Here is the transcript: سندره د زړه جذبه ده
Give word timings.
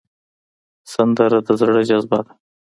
سندره 0.93 1.39
د 1.47 1.49
زړه 1.59 1.81
جذبه 1.89 2.19
ده 2.25 2.33